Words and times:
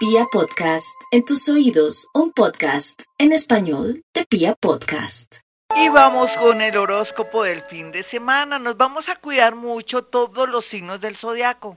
Pia 0.00 0.24
Podcast, 0.32 0.98
en 1.10 1.26
tus 1.26 1.46
oídos, 1.50 2.08
un 2.14 2.32
podcast 2.32 3.02
en 3.18 3.32
español 3.32 4.02
de 4.14 4.24
Pia 4.24 4.54
Podcast. 4.54 5.40
Y 5.76 5.90
vamos 5.90 6.38
con 6.38 6.62
el 6.62 6.78
horóscopo 6.78 7.42
del 7.42 7.60
fin 7.60 7.92
de 7.92 8.02
semana. 8.02 8.58
Nos 8.58 8.78
vamos 8.78 9.10
a 9.10 9.16
cuidar 9.16 9.56
mucho 9.56 10.00
todos 10.00 10.48
los 10.48 10.64
signos 10.64 11.02
del 11.02 11.18
zodiaco. 11.18 11.76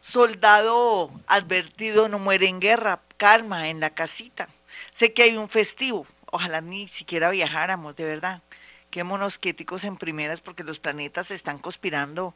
Soldado 0.00 1.10
advertido 1.26 2.10
no 2.10 2.18
muere 2.18 2.48
en 2.48 2.60
guerra. 2.60 3.00
Calma 3.16 3.70
en 3.70 3.80
la 3.80 3.94
casita. 3.94 4.50
Sé 4.92 5.14
que 5.14 5.22
hay 5.22 5.38
un 5.38 5.48
festivo. 5.48 6.06
Ojalá 6.32 6.60
ni 6.60 6.86
siquiera 6.86 7.30
viajáramos, 7.30 7.96
de 7.96 8.04
verdad. 8.04 8.42
Quémonos 8.90 9.38
quiéticos 9.38 9.84
en 9.84 9.96
primeras 9.96 10.42
porque 10.42 10.64
los 10.64 10.80
planetas 10.80 11.30
están 11.30 11.58
conspirando 11.58 12.34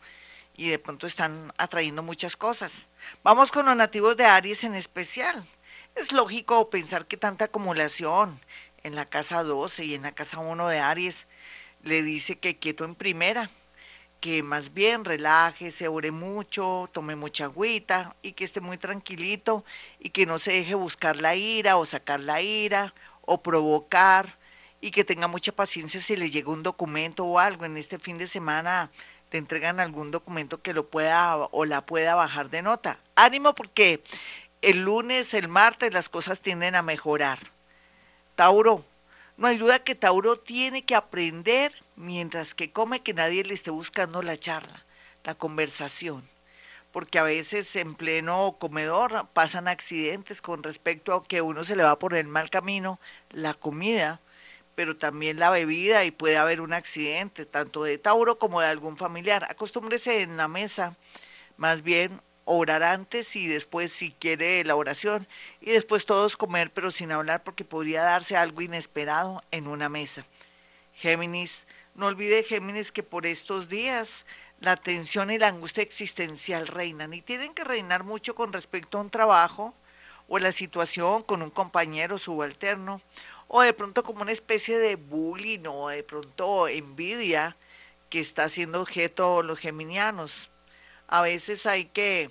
y 0.58 0.68
de 0.68 0.78
pronto 0.80 1.06
están 1.06 1.54
atrayendo 1.56 2.02
muchas 2.02 2.36
cosas. 2.36 2.88
Vamos 3.22 3.52
con 3.52 3.64
los 3.64 3.76
nativos 3.76 4.16
de 4.16 4.26
Aries 4.26 4.64
en 4.64 4.74
especial. 4.74 5.46
Es 5.94 6.12
lógico 6.12 6.68
pensar 6.68 7.06
que 7.06 7.16
tanta 7.16 7.44
acumulación 7.46 8.40
en 8.82 8.96
la 8.96 9.06
casa 9.06 9.44
12 9.44 9.84
y 9.84 9.94
en 9.94 10.02
la 10.02 10.12
casa 10.12 10.40
1 10.40 10.68
de 10.68 10.80
Aries 10.80 11.28
le 11.84 12.02
dice 12.02 12.40
que 12.40 12.58
quieto 12.58 12.84
en 12.84 12.96
primera, 12.96 13.50
que 14.20 14.42
más 14.42 14.74
bien 14.74 15.04
relaje, 15.04 15.70
se 15.70 15.86
ore 15.86 16.10
mucho, 16.10 16.90
tome 16.92 17.14
mucha 17.14 17.44
agüita 17.44 18.16
y 18.20 18.32
que 18.32 18.42
esté 18.42 18.60
muy 18.60 18.78
tranquilito 18.78 19.64
y 20.00 20.10
que 20.10 20.26
no 20.26 20.40
se 20.40 20.50
deje 20.52 20.74
buscar 20.74 21.18
la 21.18 21.36
ira 21.36 21.76
o 21.76 21.84
sacar 21.84 22.18
la 22.18 22.42
ira 22.42 22.94
o 23.20 23.44
provocar 23.44 24.36
y 24.80 24.90
que 24.90 25.04
tenga 25.04 25.28
mucha 25.28 25.52
paciencia 25.52 26.00
si 26.00 26.16
le 26.16 26.30
llega 26.30 26.50
un 26.50 26.64
documento 26.64 27.24
o 27.24 27.38
algo 27.38 27.64
en 27.64 27.76
este 27.76 28.00
fin 28.00 28.18
de 28.18 28.26
semana 28.26 28.90
te 29.28 29.38
entregan 29.38 29.80
algún 29.80 30.10
documento 30.10 30.62
que 30.62 30.72
lo 30.72 30.88
pueda 30.88 31.36
o 31.36 31.64
la 31.64 31.84
pueda 31.84 32.14
bajar 32.14 32.50
de 32.50 32.62
nota. 32.62 32.98
Ánimo 33.14 33.54
porque 33.54 34.02
el 34.62 34.82
lunes, 34.84 35.34
el 35.34 35.48
martes 35.48 35.92
las 35.92 36.08
cosas 36.08 36.40
tienden 36.40 36.74
a 36.74 36.82
mejorar. 36.82 37.38
Tauro, 38.34 38.84
no 39.36 39.46
hay 39.46 39.56
duda 39.56 39.84
que 39.84 39.94
Tauro 39.94 40.36
tiene 40.36 40.84
que 40.84 40.94
aprender 40.94 41.72
mientras 41.96 42.54
que 42.54 42.72
come 42.72 43.00
que 43.00 43.14
nadie 43.14 43.44
le 43.44 43.54
esté 43.54 43.70
buscando 43.70 44.22
la 44.22 44.36
charla, 44.36 44.84
la 45.24 45.34
conversación. 45.34 46.28
Porque 46.90 47.18
a 47.18 47.22
veces 47.22 47.76
en 47.76 47.94
pleno 47.94 48.56
comedor 48.58 49.28
pasan 49.34 49.68
accidentes 49.68 50.40
con 50.40 50.62
respecto 50.62 51.14
a 51.14 51.24
que 51.24 51.42
uno 51.42 51.62
se 51.62 51.76
le 51.76 51.82
va 51.82 51.98
por 51.98 52.14
el 52.14 52.26
mal 52.26 52.50
camino, 52.50 52.98
la 53.30 53.54
comida, 53.54 54.20
pero 54.78 54.96
también 54.96 55.40
la 55.40 55.50
bebida 55.50 56.04
y 56.04 56.12
puede 56.12 56.36
haber 56.36 56.60
un 56.60 56.72
accidente, 56.72 57.44
tanto 57.44 57.82
de 57.82 57.98
Tauro 57.98 58.38
como 58.38 58.60
de 58.60 58.68
algún 58.68 58.96
familiar. 58.96 59.44
Acostúmbrese 59.50 60.22
en 60.22 60.36
la 60.36 60.46
mesa, 60.46 60.94
más 61.56 61.82
bien 61.82 62.20
orar 62.44 62.84
antes 62.84 63.34
y 63.34 63.48
después 63.48 63.90
si 63.90 64.12
quiere 64.12 64.62
la 64.62 64.76
oración 64.76 65.26
y 65.60 65.72
después 65.72 66.06
todos 66.06 66.36
comer 66.36 66.72
pero 66.72 66.92
sin 66.92 67.10
hablar 67.10 67.42
porque 67.42 67.64
podría 67.64 68.04
darse 68.04 68.36
algo 68.36 68.60
inesperado 68.60 69.42
en 69.50 69.66
una 69.66 69.88
mesa. 69.88 70.24
Géminis, 70.94 71.66
no 71.96 72.06
olvide 72.06 72.44
Géminis 72.44 72.92
que 72.92 73.02
por 73.02 73.26
estos 73.26 73.68
días 73.68 74.26
la 74.60 74.76
tensión 74.76 75.32
y 75.32 75.38
la 75.38 75.48
angustia 75.48 75.82
existencial 75.82 76.68
reinan 76.68 77.14
y 77.14 77.20
tienen 77.20 77.52
que 77.52 77.64
reinar 77.64 78.04
mucho 78.04 78.36
con 78.36 78.52
respecto 78.52 78.98
a 78.98 79.00
un 79.00 79.10
trabajo 79.10 79.74
o 80.28 80.38
la 80.38 80.52
situación 80.52 81.24
con 81.24 81.42
un 81.42 81.50
compañero 81.50 82.16
subalterno 82.16 83.00
o 83.48 83.62
de 83.62 83.72
pronto 83.72 84.02
como 84.02 84.22
una 84.22 84.32
especie 84.32 84.78
de 84.78 84.96
bullying 84.96 85.66
o 85.66 85.88
de 85.88 86.02
pronto 86.02 86.68
envidia 86.68 87.56
que 88.10 88.20
está 88.20 88.48
siendo 88.48 88.80
objeto 88.80 89.42
los 89.42 89.58
geminianos. 89.58 90.50
A 91.08 91.22
veces 91.22 91.66
hay 91.66 91.86
que 91.86 92.30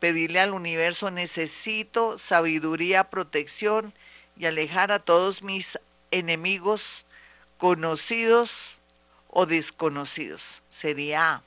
pedirle 0.00 0.40
al 0.40 0.52
universo, 0.52 1.10
necesito 1.10 2.18
sabiduría, 2.18 3.04
protección 3.04 3.94
y 4.36 4.46
alejar 4.46 4.90
a 4.90 4.98
todos 4.98 5.42
mis 5.42 5.78
enemigos 6.10 7.06
conocidos 7.58 8.78
o 9.28 9.46
desconocidos. 9.46 10.62
Sería 10.68 11.42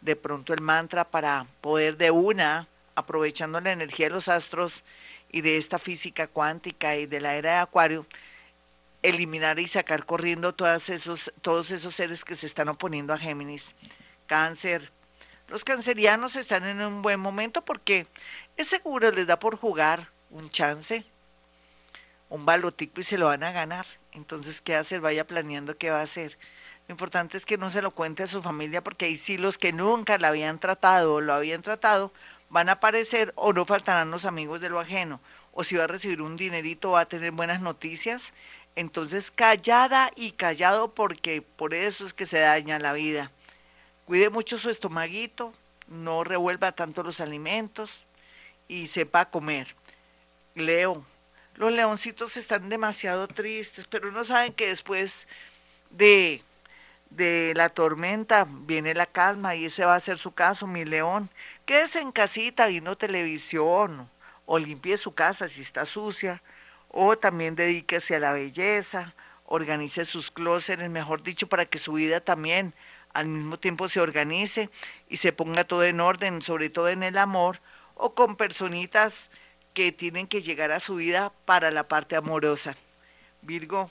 de 0.00 0.16
pronto 0.16 0.54
el 0.54 0.62
mantra 0.62 1.04
para 1.04 1.46
poder 1.60 1.96
de 1.98 2.10
una, 2.10 2.68
aprovechando 2.94 3.60
la 3.60 3.72
energía 3.72 4.06
de 4.06 4.14
los 4.14 4.28
astros 4.28 4.84
y 5.30 5.42
de 5.42 5.58
esta 5.58 5.78
física 5.78 6.26
cuántica 6.26 6.96
y 6.96 7.06
de 7.06 7.20
la 7.20 7.34
era 7.36 7.52
de 7.52 7.58
Acuario, 7.58 8.06
eliminar 9.02 9.58
y 9.58 9.68
sacar 9.68 10.06
corriendo 10.06 10.54
esos, 10.88 11.32
todos 11.42 11.70
esos 11.70 11.94
seres 11.94 12.24
que 12.24 12.36
se 12.36 12.46
están 12.46 12.68
oponiendo 12.68 13.12
a 13.12 13.18
Géminis. 13.18 13.74
Cáncer. 14.26 14.92
Los 15.48 15.64
cancerianos 15.64 16.36
están 16.36 16.66
en 16.66 16.80
un 16.80 17.02
buen 17.02 17.18
momento 17.18 17.64
porque 17.64 18.06
es 18.56 18.68
seguro, 18.68 19.10
les 19.10 19.26
da 19.26 19.38
por 19.38 19.56
jugar 19.56 20.08
un 20.30 20.48
chance, 20.48 21.04
un 22.28 22.46
balotico 22.46 23.00
y 23.00 23.04
se 23.04 23.18
lo 23.18 23.26
van 23.26 23.42
a 23.42 23.50
ganar. 23.50 23.86
Entonces, 24.12 24.60
¿qué 24.60 24.76
hacer? 24.76 25.00
Vaya 25.00 25.26
planeando 25.26 25.76
qué 25.76 25.90
va 25.90 25.98
a 25.98 26.04
hacer. 26.04 26.38
Lo 26.86 26.92
importante 26.92 27.36
es 27.36 27.46
que 27.46 27.58
no 27.58 27.68
se 27.68 27.82
lo 27.82 27.92
cuente 27.92 28.22
a 28.22 28.26
su 28.26 28.42
familia 28.42 28.82
porque 28.82 29.06
ahí 29.06 29.16
sí 29.16 29.38
los 29.38 29.58
que 29.58 29.72
nunca 29.72 30.18
la 30.18 30.28
habían 30.28 30.58
tratado 30.58 31.14
o 31.14 31.20
lo 31.20 31.34
habían 31.34 31.62
tratado 31.62 32.12
van 32.48 32.68
a 32.68 32.72
aparecer 32.72 33.32
o 33.36 33.52
no 33.52 33.64
faltarán 33.64 34.10
los 34.10 34.24
amigos 34.24 34.60
de 34.60 34.70
lo 34.70 34.80
ajeno. 34.80 35.20
O 35.52 35.64
si 35.64 35.76
va 35.76 35.84
a 35.84 35.88
recibir 35.88 36.22
un 36.22 36.36
dinerito 36.36 36.92
va 36.92 37.00
a 37.00 37.08
tener 37.08 37.32
buenas 37.32 37.60
noticias 37.60 38.34
entonces, 38.76 39.30
callada 39.30 40.10
y 40.16 40.32
callado 40.32 40.94
porque 40.94 41.42
por 41.42 41.74
eso 41.74 42.06
es 42.06 42.14
que 42.14 42.26
se 42.26 42.38
daña 42.38 42.78
la 42.78 42.92
vida. 42.92 43.30
Cuide 44.04 44.30
mucho 44.30 44.58
su 44.58 44.70
estomaguito, 44.70 45.52
no 45.88 46.24
revuelva 46.24 46.72
tanto 46.72 47.02
los 47.02 47.20
alimentos 47.20 48.04
y 48.68 48.86
sepa 48.86 49.30
comer. 49.30 49.74
Leo, 50.54 51.04
los 51.54 51.72
leoncitos 51.72 52.36
están 52.36 52.68
demasiado 52.68 53.28
tristes, 53.28 53.86
pero 53.88 54.10
no 54.12 54.24
saben 54.24 54.52
que 54.52 54.68
después 54.68 55.28
de, 55.90 56.42
de 57.10 57.52
la 57.56 57.68
tormenta 57.68 58.46
viene 58.48 58.94
la 58.94 59.06
calma 59.06 59.56
y 59.56 59.66
ese 59.66 59.84
va 59.84 59.94
a 59.94 60.00
ser 60.00 60.16
su 60.16 60.32
caso, 60.32 60.66
mi 60.66 60.84
león. 60.84 61.28
Quédese 61.66 62.00
en 62.00 62.12
casita 62.12 62.66
viendo 62.66 62.96
televisión 62.96 64.08
o 64.46 64.58
limpie 64.58 64.96
su 64.96 65.12
casa 65.12 65.48
si 65.48 65.60
está 65.60 65.84
sucia 65.84 66.42
o 66.90 67.16
también 67.16 67.54
dedíquese 67.54 68.16
a 68.16 68.20
la 68.20 68.32
belleza, 68.32 69.14
organice 69.46 70.04
sus 70.04 70.30
clósetes, 70.30 70.90
mejor 70.90 71.22
dicho, 71.22 71.48
para 71.48 71.66
que 71.66 71.78
su 71.78 71.94
vida 71.94 72.20
también 72.20 72.74
al 73.12 73.26
mismo 73.26 73.58
tiempo 73.58 73.88
se 73.88 74.00
organice 74.00 74.70
y 75.08 75.16
se 75.16 75.32
ponga 75.32 75.64
todo 75.64 75.84
en 75.84 76.00
orden, 76.00 76.42
sobre 76.42 76.70
todo 76.70 76.88
en 76.88 77.02
el 77.02 77.18
amor, 77.18 77.60
o 77.94 78.14
con 78.14 78.36
personitas 78.36 79.30
que 79.74 79.92
tienen 79.92 80.26
que 80.26 80.42
llegar 80.42 80.72
a 80.72 80.80
su 80.80 80.96
vida 80.96 81.32
para 81.44 81.70
la 81.70 81.86
parte 81.88 82.16
amorosa. 82.16 82.76
Virgo, 83.42 83.90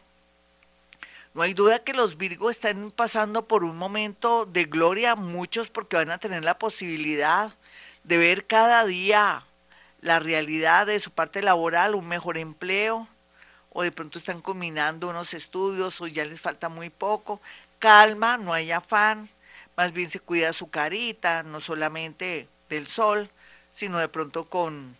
no 1.34 1.42
hay 1.42 1.54
duda 1.54 1.84
que 1.84 1.94
los 1.94 2.18
Virgo 2.18 2.50
están 2.50 2.92
pasando 2.92 3.48
por 3.48 3.64
un 3.64 3.78
momento 3.78 4.46
de 4.46 4.66
gloria, 4.66 5.16
muchos 5.16 5.70
porque 5.70 5.96
van 5.96 6.12
a 6.12 6.18
tener 6.18 6.44
la 6.44 6.58
posibilidad 6.58 7.54
de 8.04 8.18
ver 8.18 8.48
cada 8.48 8.86
día 8.86 9.46
la 10.02 10.20
realidad 10.20 10.88
de 10.88 11.00
su 11.00 11.12
parte 11.12 11.42
laboral, 11.42 11.96
un 11.96 12.08
mejor 12.08 12.38
empleo, 12.38 13.08
o 13.72 13.84
de 13.84 13.92
pronto 13.92 14.18
están 14.18 14.42
combinando 14.42 15.10
unos 15.10 15.34
estudios 15.34 16.02
o 16.02 16.08
ya 16.08 16.26
les 16.26 16.42
falta 16.42 16.70
muy 16.70 16.90
poco. 16.90 17.42
Calma, 17.80 18.38
no 18.38 18.54
hay 18.54 18.72
afán, 18.72 19.30
más 19.78 19.94
bien 19.94 20.10
se 20.10 20.20
cuida 20.20 20.54
su 20.54 20.70
carita, 20.70 21.44
no 21.44 21.60
solamente 21.60 22.48
del 22.70 22.88
sol, 22.88 23.30
sino 23.74 24.00
de 24.00 24.10
pronto 24.10 24.46
con, 24.50 24.98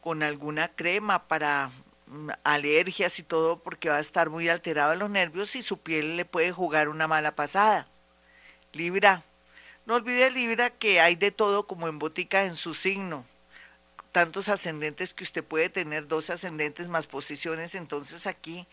con 0.00 0.22
alguna 0.22 0.68
crema 0.68 1.26
para 1.26 1.70
mm, 2.06 2.30
alergias 2.44 3.18
y 3.18 3.22
todo, 3.22 3.58
porque 3.58 3.88
va 3.88 3.96
a 3.96 4.00
estar 4.00 4.30
muy 4.30 4.48
alterado 4.48 4.92
en 4.92 5.00
los 5.00 5.10
nervios 5.10 5.56
y 5.56 5.62
su 5.62 5.78
piel 5.78 6.16
le 6.16 6.24
puede 6.24 6.52
jugar 6.52 6.88
una 6.88 7.08
mala 7.08 7.34
pasada. 7.34 7.86
Libra, 8.72 9.24
no 9.84 9.96
olvide 9.96 10.30
Libra 10.30 10.70
que 10.70 11.00
hay 11.00 11.16
de 11.16 11.30
todo 11.30 11.66
como 11.66 11.88
en 11.88 11.98
botica 11.98 12.44
en 12.44 12.56
su 12.56 12.74
signo 12.74 13.26
tantos 14.12 14.48
ascendentes 14.48 15.14
que 15.14 15.24
usted 15.24 15.42
puede 15.42 15.70
tener, 15.70 16.06
dos 16.06 16.30
ascendentes 16.30 16.88
más 16.88 17.06
posiciones, 17.06 17.74
entonces 17.74 18.26
aquí 18.26 18.68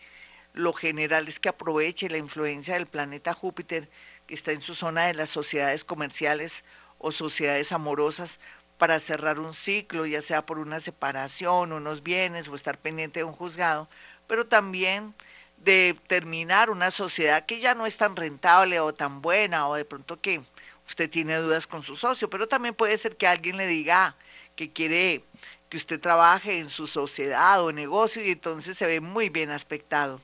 lo 0.52 0.72
general 0.72 1.28
es 1.28 1.40
que 1.40 1.48
aproveche 1.48 2.10
la 2.10 2.18
influencia 2.18 2.74
del 2.74 2.86
planeta 2.86 3.34
Júpiter, 3.34 3.88
que 4.26 4.34
está 4.34 4.52
en 4.52 4.60
su 4.60 4.74
zona 4.74 5.06
de 5.06 5.14
las 5.14 5.30
sociedades 5.30 5.84
comerciales 5.84 6.64
o 6.98 7.10
sociedades 7.10 7.72
amorosas, 7.72 8.38
para 8.76 8.98
cerrar 8.98 9.38
un 9.38 9.52
ciclo, 9.52 10.06
ya 10.06 10.22
sea 10.22 10.46
por 10.46 10.58
una 10.58 10.80
separación, 10.80 11.72
unos 11.74 12.02
bienes 12.02 12.48
o 12.48 12.54
estar 12.54 12.78
pendiente 12.78 13.20
de 13.20 13.24
un 13.24 13.34
juzgado, 13.34 13.90
pero 14.26 14.46
también 14.46 15.14
de 15.58 15.94
terminar 16.06 16.70
una 16.70 16.90
sociedad 16.90 17.44
que 17.44 17.60
ya 17.60 17.74
no 17.74 17.84
es 17.84 17.98
tan 17.98 18.16
rentable 18.16 18.80
o 18.80 18.94
tan 18.94 19.20
buena, 19.20 19.68
o 19.68 19.74
de 19.74 19.84
pronto 19.84 20.18
que 20.18 20.40
usted 20.86 21.10
tiene 21.10 21.36
dudas 21.36 21.66
con 21.66 21.82
su 21.82 21.94
socio, 21.94 22.30
pero 22.30 22.48
también 22.48 22.74
puede 22.74 22.96
ser 22.96 23.18
que 23.18 23.26
alguien 23.26 23.58
le 23.58 23.66
diga, 23.66 24.16
que 24.56 24.70
quiere 24.70 25.24
que 25.68 25.76
usted 25.76 26.00
trabaje 26.00 26.58
en 26.58 26.68
su 26.68 26.86
sociedad 26.86 27.64
o 27.64 27.72
negocio 27.72 28.24
y 28.24 28.30
entonces 28.30 28.76
se 28.76 28.86
ve 28.86 29.00
muy 29.00 29.28
bien 29.28 29.50
aspectado. 29.50 30.20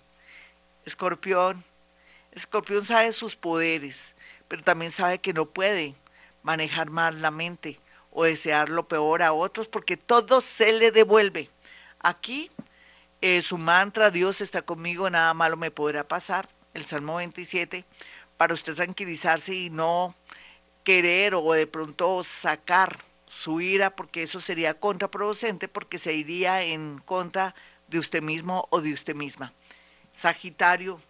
Escorpión, 0.84 1.64
Escorpión 2.32 2.84
sabe 2.84 3.12
sus 3.12 3.36
poderes, 3.36 4.14
pero 4.48 4.62
también 4.62 4.90
sabe 4.90 5.18
que 5.18 5.32
no 5.32 5.46
puede 5.46 5.94
manejar 6.42 6.90
mal 6.90 7.22
la 7.22 7.30
mente 7.30 7.78
o 8.10 8.24
desear 8.24 8.68
lo 8.68 8.88
peor 8.88 9.22
a 9.22 9.32
otros 9.32 9.68
porque 9.68 9.96
todo 9.96 10.40
se 10.40 10.72
le 10.72 10.90
devuelve. 10.90 11.48
Aquí 12.00 12.50
eh, 13.20 13.42
su 13.42 13.56
mantra, 13.56 14.10
Dios 14.10 14.40
está 14.40 14.62
conmigo, 14.62 15.08
nada 15.08 15.32
malo 15.32 15.56
me 15.56 15.70
podrá 15.70 16.06
pasar, 16.06 16.48
el 16.74 16.84
Salmo 16.84 17.16
27, 17.16 17.84
para 18.36 18.54
usted 18.54 18.74
tranquilizarse 18.74 19.54
y 19.54 19.70
no 19.70 20.14
querer 20.84 21.34
o 21.34 21.52
de 21.52 21.66
pronto 21.66 22.22
sacar 22.22 22.98
su 23.26 23.60
ira, 23.60 23.94
porque 23.94 24.22
eso 24.22 24.40
sería 24.40 24.78
contraproducente, 24.78 25.68
porque 25.68 25.98
se 25.98 26.14
iría 26.14 26.62
en 26.62 26.98
contra 26.98 27.54
de 27.88 27.98
usted 27.98 28.22
mismo 28.22 28.66
o 28.70 28.80
de 28.80 28.92
usted 28.92 29.14
misma. 29.14 29.52
Sagitario, 30.12 31.00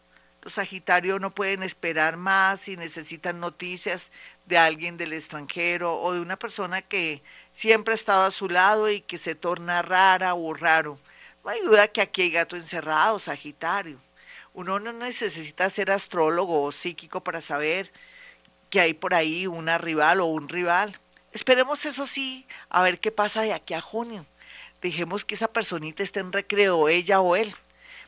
los 0.42 0.54
Sagitarios 0.54 1.20
no 1.20 1.34
pueden 1.34 1.62
esperar 1.62 2.16
más 2.16 2.68
y 2.68 2.76
necesitan 2.76 3.40
noticias 3.40 4.12
de 4.44 4.58
alguien 4.58 4.96
del 4.96 5.12
extranjero 5.12 6.00
o 6.00 6.12
de 6.12 6.20
una 6.20 6.38
persona 6.38 6.82
que 6.82 7.22
siempre 7.52 7.92
ha 7.92 7.96
estado 7.96 8.26
a 8.26 8.30
su 8.30 8.48
lado 8.48 8.90
y 8.90 9.00
que 9.00 9.18
se 9.18 9.34
torna 9.34 9.82
rara 9.82 10.34
o 10.34 10.54
raro. 10.54 10.98
No 11.44 11.50
hay 11.50 11.60
duda 11.62 11.88
que 11.88 12.00
aquí 12.00 12.22
hay 12.22 12.30
gato 12.30 12.56
encerrado, 12.56 13.18
Sagitario. 13.18 14.00
Uno 14.54 14.80
no 14.80 14.92
necesita 14.92 15.68
ser 15.68 15.90
astrólogo 15.90 16.62
o 16.62 16.72
psíquico 16.72 17.22
para 17.22 17.40
saber 17.40 17.92
que 18.70 18.80
hay 18.80 18.94
por 18.94 19.14
ahí 19.14 19.46
una 19.46 19.78
rival 19.78 20.20
o 20.20 20.26
un 20.26 20.48
rival. 20.48 20.98
Esperemos 21.32 21.84
eso 21.84 22.06
sí, 22.06 22.46
a 22.68 22.82
ver 22.82 23.00
qué 23.00 23.10
pasa 23.10 23.42
de 23.42 23.52
aquí 23.52 23.74
a 23.74 23.80
junio. 23.80 24.26
Dejemos 24.80 25.24
que 25.24 25.34
esa 25.34 25.48
personita 25.48 26.02
esté 26.02 26.20
en 26.20 26.32
recreo, 26.32 26.88
ella 26.88 27.20
o 27.20 27.36
él, 27.36 27.54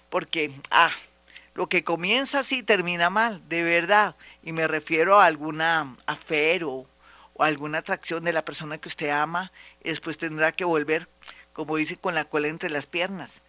porque, 0.09 0.53
ah, 0.71 0.93
lo 1.55 1.69
que 1.69 1.83
comienza 1.83 2.39
así 2.39 2.63
termina 2.63 3.11
mal, 3.11 3.43
de 3.49 3.65
verdad. 3.65 4.15
Y 4.43 4.53
me 4.53 4.69
refiero 4.69 5.19
a 5.19 5.27
alguna 5.27 5.97
afero 6.07 6.87
o 7.35 7.43
alguna 7.43 7.79
atracción 7.79 8.25
de 8.25 8.33
la 8.33 8.45
persona 8.45 8.79
que 8.79 8.89
usted 8.89 9.11
ama 9.11 9.51
y 9.83 9.89
después 9.89 10.19
tendrá 10.19 10.53
que 10.53 10.65
volver, 10.65 11.09
como 11.53 11.77
dice, 11.77 11.97
con 11.97 12.15
la 12.15 12.25
cola 12.25 12.49
entre 12.49 12.71
las 12.71 12.87
piernas. 12.87 13.43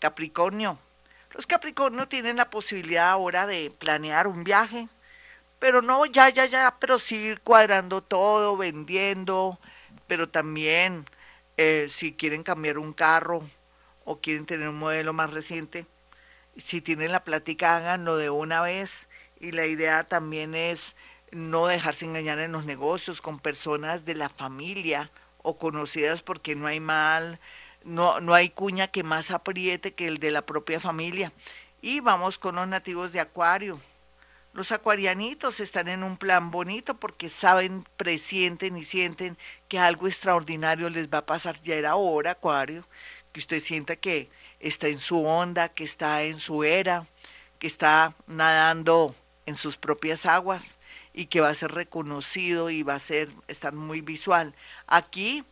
Capricornio. 0.00 0.78
Los 1.32 1.46
Capricornio 1.46 2.08
tienen 2.08 2.36
la 2.36 2.50
posibilidad 2.50 3.10
ahora 3.10 3.46
de 3.46 3.70
planear 3.78 4.26
un 4.26 4.44
viaje, 4.44 4.88
pero 5.58 5.82
no 5.82 6.06
ya, 6.06 6.28
ya, 6.30 6.46
ya, 6.46 6.76
pero 6.78 6.98
sí 6.98 7.34
cuadrando 7.44 8.02
todo, 8.02 8.56
vendiendo, 8.56 9.58
pero 10.06 10.28
también 10.28 11.04
eh, 11.56 11.86
si 11.88 12.12
quieren 12.12 12.42
cambiar 12.42 12.78
un 12.78 12.92
carro 12.92 13.42
o 14.04 14.20
quieren 14.20 14.46
tener 14.46 14.68
un 14.68 14.78
modelo 14.78 15.12
más 15.12 15.32
reciente, 15.32 15.86
si 16.56 16.80
tienen 16.80 17.12
la 17.12 17.24
plática, 17.24 17.76
háganlo 17.76 18.16
de 18.16 18.30
una 18.30 18.60
vez. 18.60 19.08
Y 19.40 19.52
la 19.52 19.66
idea 19.66 20.04
también 20.04 20.54
es 20.54 20.96
no 21.30 21.66
dejarse 21.66 22.04
engañar 22.04 22.38
en 22.40 22.52
los 22.52 22.64
negocios 22.64 23.20
con 23.20 23.38
personas 23.38 24.04
de 24.04 24.14
la 24.14 24.28
familia 24.28 25.10
o 25.42 25.58
conocidas 25.58 26.22
porque 26.22 26.56
no 26.56 26.66
hay 26.66 26.80
mal, 26.80 27.38
no, 27.84 28.20
no 28.20 28.34
hay 28.34 28.50
cuña 28.50 28.88
que 28.88 29.02
más 29.02 29.30
apriete 29.30 29.94
que 29.94 30.08
el 30.08 30.18
de 30.18 30.30
la 30.30 30.42
propia 30.42 30.80
familia. 30.80 31.32
Y 31.80 32.00
vamos 32.00 32.38
con 32.38 32.56
los 32.56 32.66
nativos 32.66 33.12
de 33.12 33.20
Acuario. 33.20 33.80
Los 34.52 34.72
acuarianitos 34.72 35.60
están 35.60 35.88
en 35.88 36.02
un 36.02 36.16
plan 36.16 36.50
bonito 36.50 36.98
porque 36.98 37.28
saben, 37.28 37.84
presienten 37.96 38.76
y 38.76 38.84
sienten 38.84 39.38
que 39.68 39.78
algo 39.78 40.08
extraordinario 40.08 40.88
les 40.88 41.08
va 41.08 41.18
a 41.18 41.26
pasar. 41.26 41.60
Ya 41.62 41.74
era 41.74 41.96
hora, 41.96 42.32
Acuario, 42.32 42.82
que 43.32 43.40
usted 43.40 43.60
sienta 43.60 43.96
que 43.96 44.30
está 44.58 44.88
en 44.88 44.98
su 44.98 45.24
onda, 45.24 45.68
que 45.68 45.84
está 45.84 46.22
en 46.22 46.38
su 46.38 46.64
era, 46.64 47.06
que 47.58 47.66
está 47.66 48.14
nadando 48.26 49.14
en 49.46 49.54
sus 49.54 49.76
propias 49.76 50.26
aguas 50.26 50.78
y 51.12 51.26
que 51.26 51.40
va 51.40 51.48
a 51.48 51.54
ser 51.54 51.72
reconocido 51.72 52.70
y 52.70 52.82
va 52.82 52.94
a 52.94 52.98
ser 52.98 53.30
estar 53.48 53.72
muy 53.72 54.00
visual. 54.00 54.54
Aquí 54.86 55.44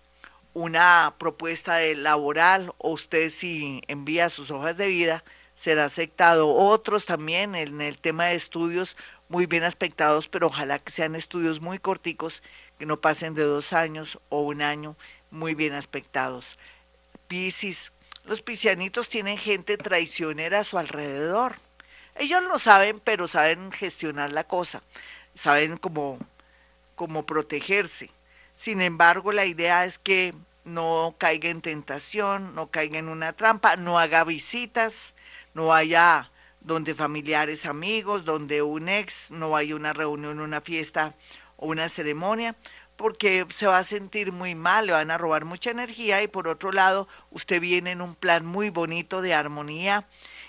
una 0.53 1.15
propuesta 1.19 1.75
de 1.77 1.97
laboral 1.97 2.73
o 2.79 2.91
usted 2.91 3.31
si 3.31 3.83
envía 3.89 4.31
sus 4.31 4.51
hojas 4.51 4.79
de 4.79 4.89
vida 4.89 5.23
será 5.57 5.87
aceptado. 5.87 6.51
Otros 6.55 7.07
también 7.07 7.57
en 7.57 7.81
el 7.81 7.99
tema 7.99 8.27
de 8.27 8.37
estudios 8.37 8.97
muy 9.29 9.47
bien 9.47 9.65
aspectados, 9.65 10.29
pero 10.29 10.47
ojalá 10.47 10.79
que 10.79 10.93
sean 10.93 11.17
estudios 11.17 11.61
muy 11.61 11.79
corticos, 11.79 12.43
que 12.79 12.87
no 12.87 13.01
pasen 13.01 13.35
de 13.35 13.43
dos 13.43 13.73
años 13.73 14.21
o 14.29 14.43
un 14.43 14.63
año, 14.63 14.97
muy 15.31 15.55
bien 15.55 15.73
aspectados. 15.73 16.59
Piscis, 17.27 17.91
los 18.25 18.43
piscianitos 18.43 19.09
tienen 19.09 19.39
gente 19.39 19.79
traicionera 19.79 20.61
a 20.61 20.65
su 20.65 20.79
alrededor. 20.79 21.57
Ellos 22.15 22.43
lo 22.45 22.59
saben, 22.59 23.01
pero 23.01 23.27
saben 23.27 23.73
gestionar 23.73 24.31
la 24.33 24.45
cosa, 24.45 24.83
saben 25.35 25.79
cómo, 25.79 26.19
cómo 26.95 27.25
protegerse. 27.25 28.11
Sin 28.55 28.83
embargo, 28.83 29.33
la 29.33 29.47
idea 29.47 29.87
es 29.87 29.99
que 29.99 30.35
no 30.65 31.15
caiga 31.19 31.49
en 31.49 31.63
tentación, 31.63 32.55
no 32.55 32.71
caiga 32.71 32.99
en 32.99 33.09
una 33.09 33.33
trampa, 33.33 33.77
no 33.77 33.99
haga 33.99 34.25
visitas, 34.25 35.15
no 35.57 35.69
vaya 35.69 36.31
donde 36.61 36.93
familiares, 36.93 37.65
amigos, 37.65 38.27
donde 38.27 38.61
un 38.61 38.91
ex, 38.91 39.31
no 39.31 39.49
vaya 39.49 39.75
una 39.75 39.95
reunión, 39.95 40.39
una 40.39 40.61
fiesta 40.61 41.15
o 41.57 41.69
una 41.69 41.89
ceremonia, 41.89 42.57
porque 42.97 43.47
se 43.49 43.67
va 43.67 43.79
a 43.79 43.83
sentir 43.83 44.33
muy 44.33 44.55
mal, 44.55 44.85
le 44.85 44.93
van 44.93 45.11
a 45.11 45.17
robar 45.17 45.47
mucha 45.47 45.71
energía 45.71 46.23
y 46.23 46.29
por 46.29 46.47
otro 46.47 46.73
lado, 46.73 47.09
usted 47.31 47.59
viene 47.59 47.93
en 47.93 48.03
un 48.03 48.15
plan 48.15 48.45
muy 48.45 48.69
bonito 48.69 49.23
de 49.23 49.33
armonía 49.33 50.07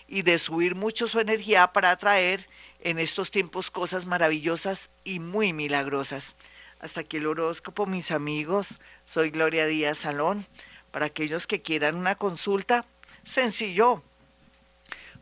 y 0.09 0.23
de 0.23 0.37
subir 0.39 0.75
mucho 0.75 1.07
su 1.07 1.21
energía 1.21 1.67
para 1.67 1.91
atraer 1.91 2.49
en 2.81 2.99
estos 2.99 3.31
tiempos 3.31 3.71
cosas 3.71 4.05
maravillosas 4.05 4.89
y 5.05 5.21
muy 5.21 5.53
milagrosas. 5.53 6.35
Hasta 6.81 6.99
aquí 6.99 7.15
el 7.15 7.27
horóscopo, 7.27 7.85
mis 7.85 8.11
amigos. 8.11 8.79
Soy 9.05 9.29
Gloria 9.29 9.67
Díaz 9.67 9.99
Salón. 9.99 10.45
Para 10.91 11.05
aquellos 11.05 11.47
que 11.47 11.61
quieran 11.61 11.95
una 11.95 12.15
consulta, 12.15 12.83
sencillo, 13.23 14.03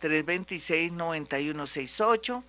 313-326-9168. 0.00 2.44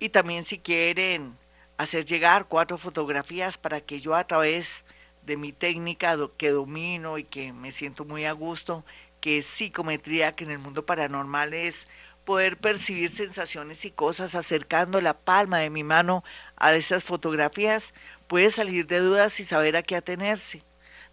Y 0.00 0.08
también 0.08 0.44
si 0.44 0.58
quieren 0.58 1.38
hacer 1.78 2.04
llegar 2.04 2.48
cuatro 2.48 2.76
fotografías 2.76 3.56
para 3.56 3.80
que 3.80 4.00
yo 4.00 4.16
a 4.16 4.26
través 4.26 4.84
de 5.22 5.36
mi 5.36 5.52
técnica 5.52 6.18
que 6.36 6.50
domino 6.50 7.16
y 7.16 7.22
que 7.22 7.52
me 7.52 7.70
siento 7.70 8.04
muy 8.04 8.24
a 8.24 8.32
gusto, 8.32 8.84
que 9.20 9.38
es 9.38 9.46
psicometría, 9.46 10.32
que 10.32 10.42
en 10.42 10.50
el 10.50 10.58
mundo 10.58 10.86
paranormal 10.86 11.54
es 11.54 11.86
poder 12.24 12.56
percibir 12.56 13.10
sensaciones 13.10 13.84
y 13.84 13.90
cosas 13.90 14.34
acercando 14.34 15.00
la 15.00 15.14
palma 15.14 15.58
de 15.58 15.70
mi 15.70 15.84
mano 15.84 16.24
a 16.56 16.74
esas 16.74 17.04
fotografías, 17.04 17.92
puede 18.26 18.50
salir 18.50 18.86
de 18.86 18.98
dudas 18.98 19.38
y 19.40 19.44
saber 19.44 19.76
a 19.76 19.82
qué 19.82 19.96
atenerse. 19.96 20.62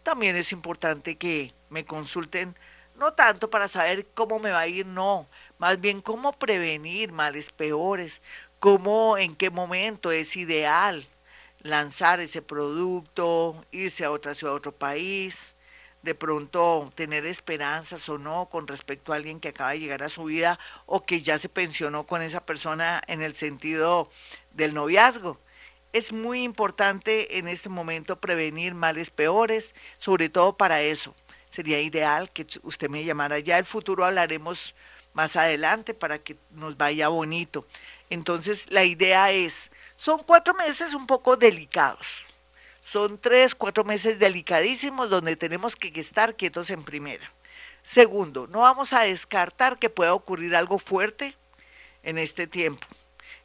También 0.03 0.35
es 0.35 0.51
importante 0.51 1.17
que 1.17 1.53
me 1.69 1.85
consulten, 1.85 2.55
no 2.95 3.13
tanto 3.13 3.49
para 3.49 3.67
saber 3.67 4.07
cómo 4.13 4.39
me 4.39 4.51
va 4.51 4.59
a 4.59 4.67
ir, 4.67 4.85
no, 4.85 5.27
más 5.57 5.79
bien 5.79 6.01
cómo 6.01 6.33
prevenir 6.33 7.11
males 7.11 7.51
peores, 7.51 8.21
cómo, 8.59 9.17
en 9.17 9.35
qué 9.35 9.49
momento 9.49 10.11
es 10.11 10.35
ideal 10.35 11.05
lanzar 11.63 12.19
ese 12.19 12.41
producto, 12.41 13.65
irse 13.71 14.03
a 14.03 14.11
otra 14.11 14.33
ciudad, 14.33 14.53
a 14.53 14.57
otro 14.57 14.71
país, 14.71 15.55
de 16.01 16.15
pronto 16.15 16.91
tener 16.95 17.25
esperanzas 17.25 18.07
o 18.09 18.17
no 18.17 18.49
con 18.49 18.67
respecto 18.67 19.13
a 19.13 19.17
alguien 19.17 19.39
que 19.39 19.49
acaba 19.49 19.71
de 19.71 19.79
llegar 19.79 20.01
a 20.03 20.09
su 20.09 20.25
vida 20.25 20.59
o 20.85 21.05
que 21.05 21.21
ya 21.21 21.37
se 21.37 21.49
pensionó 21.49 22.07
con 22.07 22.21
esa 22.23 22.43
persona 22.43 23.01
en 23.07 23.21
el 23.21 23.35
sentido 23.35 24.09
del 24.51 24.73
noviazgo. 24.73 25.39
Es 25.93 26.13
muy 26.13 26.43
importante 26.43 27.37
en 27.37 27.47
este 27.47 27.67
momento 27.67 28.19
prevenir 28.19 28.73
males 28.73 29.09
peores, 29.09 29.75
sobre 29.97 30.29
todo 30.29 30.55
para 30.55 30.81
eso. 30.81 31.13
Sería 31.49 31.81
ideal 31.81 32.31
que 32.31 32.47
usted 32.63 32.89
me 32.89 33.03
llamara. 33.03 33.39
Ya 33.39 33.57
el 33.57 33.65
futuro 33.65 34.05
hablaremos 34.05 34.73
más 35.13 35.35
adelante 35.35 35.93
para 35.93 36.19
que 36.19 36.37
nos 36.51 36.77
vaya 36.77 37.09
bonito. 37.09 37.67
Entonces, 38.09 38.71
la 38.71 38.85
idea 38.85 39.31
es, 39.31 39.69
son 39.97 40.23
cuatro 40.23 40.53
meses 40.53 40.93
un 40.93 41.07
poco 41.07 41.35
delicados. 41.35 42.23
Son 42.81 43.17
tres, 43.17 43.53
cuatro 43.53 43.83
meses 43.83 44.17
delicadísimos 44.17 45.09
donde 45.09 45.35
tenemos 45.35 45.75
que 45.75 45.91
estar 45.99 46.35
quietos 46.35 46.69
en 46.69 46.83
primera. 46.83 47.31
Segundo, 47.83 48.47
no 48.47 48.59
vamos 48.59 48.93
a 48.93 49.01
descartar 49.01 49.77
que 49.77 49.89
pueda 49.89 50.13
ocurrir 50.13 50.55
algo 50.55 50.79
fuerte 50.79 51.35
en 52.03 52.17
este 52.17 52.47
tiempo. 52.47 52.87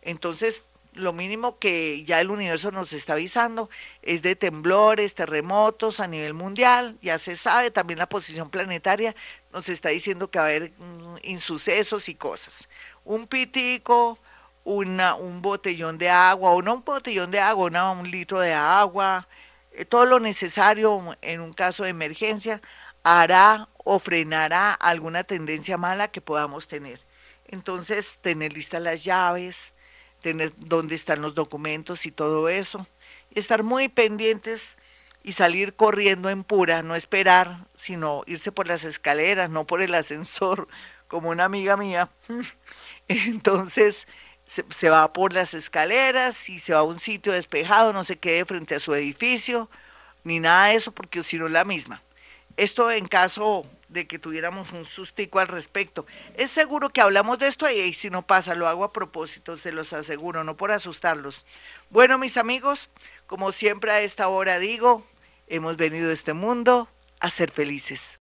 Entonces, 0.03 0.67
lo 0.97 1.13
mínimo 1.13 1.59
que 1.59 2.05
ya 2.05 2.21
el 2.21 2.31
universo 2.31 2.71
nos 2.73 2.93
está 2.93 3.13
avisando 3.13 3.71
es 4.03 4.23
de 4.23 4.35
temblores, 4.37 5.15
terremotos 5.15 6.01
a 6.01 6.09
nivel 6.09 6.35
mundial, 6.35 6.99
ya 7.03 7.19
se 7.19 7.37
sabe, 7.37 7.71
también 7.71 7.99
la 7.99 8.09
posición 8.09 8.51
planetaria 8.51 9.15
nos 9.53 9.69
está 9.69 9.91
diciendo 9.91 10.31
que 10.31 10.39
va 10.39 10.47
a 10.47 10.49
haber 10.49 10.73
mm, 10.79 11.17
insucesos 11.23 12.09
y 12.09 12.15
cosas. 12.15 12.69
Un 13.05 13.27
pitico, 13.27 14.19
una, 14.65 15.15
un 15.15 15.43
botellón 15.43 15.99
de 15.99 16.11
agua, 16.11 16.51
o 16.51 16.63
no 16.63 16.75
un 16.75 16.85
botellón 16.85 17.31
de 17.31 17.41
agua, 17.41 17.91
un 17.93 18.11
litro 18.11 18.41
de 18.41 18.53
agua, 18.53 19.29
eh, 19.73 19.85
todo 19.85 20.07
lo 20.07 20.21
necesario 20.21 21.17
en 21.23 21.41
un 21.41 21.53
caso 21.53 21.85
de 21.85 21.91
emergencia 21.91 22.61
hará 23.03 23.69
o 23.85 23.99
frenará 23.99 24.73
alguna 24.73 25.23
tendencia 25.23 25.79
mala 25.79 26.09
que 26.09 26.21
podamos 26.21 26.67
tener. 26.67 27.01
Entonces, 27.47 28.19
tener 28.21 28.53
listas 28.53 28.83
las 28.83 29.05
llaves, 29.05 29.75
tener 30.27 30.53
dónde 30.57 30.97
están 30.97 31.23
los 31.23 31.37
documentos 31.37 32.05
y 32.05 32.11
todo 32.11 32.49
eso. 32.49 32.89
Y 33.31 33.39
estar 33.39 33.63
muy 33.63 33.89
pendientes 33.89 34.77
y 35.23 35.35
salir 35.35 35.75
corriendo 35.75 36.31
en 36.31 36.43
pura, 36.43 36.83
no 36.83 36.97
esperar, 36.97 37.69
sino 37.77 38.25
irse 38.27 38.51
por 38.51 38.67
las 38.67 38.83
escaleras, 38.83 39.51
no 39.51 39.69
por 39.69 39.83
el 39.83 39.95
ascensor, 39.95 40.67
como 41.07 41.29
una 41.31 41.45
amiga 41.45 41.77
mía. 41.77 42.11
Entonces 43.09 44.09
se, 44.45 44.91
va 44.91 45.13
por 45.13 45.33
las 45.33 45.55
escaleras 45.55 46.49
y 46.49 46.59
se 46.59 46.73
va 46.73 46.81
a 46.81 46.83
un 46.83 46.99
sitio 46.99 47.33
despejado, 47.33 47.93
no 47.93 48.03
se 48.03 48.17
quede 48.17 48.45
frente 48.45 48.75
a 48.75 48.81
su 48.81 48.97
edificio, 48.97 49.71
ni 50.25 50.41
nada 50.41 50.67
de 50.67 50.75
eso, 50.75 50.91
porque 50.91 51.23
si 51.23 51.39
no 51.39 51.47
la 51.47 51.65
misma. 51.65 52.03
Esto 52.57 52.91
en 52.91 53.07
caso 53.07 53.67
de 53.89 54.07
que 54.07 54.19
tuviéramos 54.19 54.73
un 54.73 54.85
sustico 54.85 55.39
al 55.39 55.49
respecto. 55.49 56.07
Es 56.35 56.51
seguro 56.51 56.91
que 56.91 57.01
hablamos 57.01 57.39
de 57.39 57.49
esto 57.49 57.71
y 57.71 57.93
si 57.93 58.11
no 58.11 58.23
pasa, 58.23 58.55
lo 58.55 58.67
hago 58.67 58.85
a 58.85 58.93
propósito, 58.93 59.57
se 59.57 59.73
los 59.73 59.93
aseguro, 59.93 60.45
no 60.45 60.57
por 60.57 60.73
asustarlos. 60.73 61.47
Bueno, 61.91 62.19
mis 62.19 62.37
amigos, 62.37 62.91
como 63.27 63.53
siempre 63.53 63.91
a 63.91 64.01
esta 64.01 64.29
hora 64.29 64.59
digo, 64.59 65.07
hemos 65.49 65.77
venido 65.77 66.11
a 66.11 66.13
este 66.13 66.33
mundo 66.33 66.89
a 67.21 67.31
ser 67.31 67.51
felices. 67.51 68.15